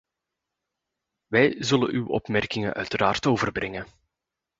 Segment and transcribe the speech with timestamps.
[1.27, 3.85] Wij zullen uw opmerkingen uiteraard overbrengen.